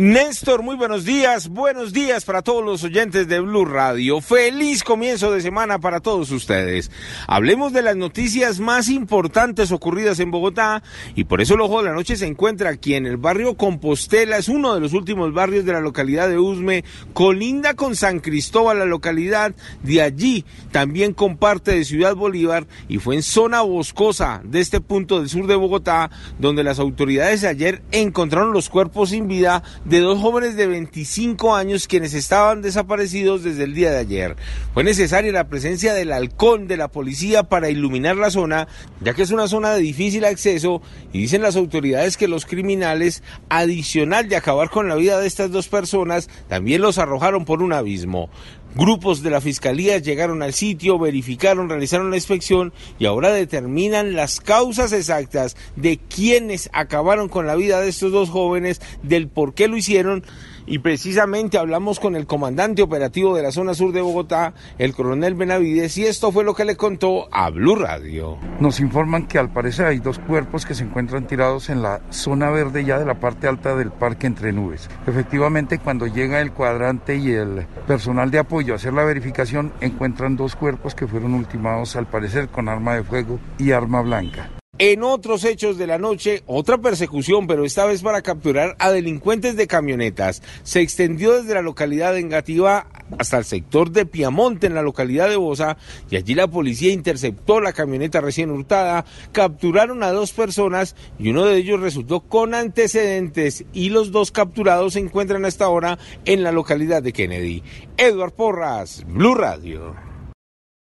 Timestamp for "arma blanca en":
83.72-85.02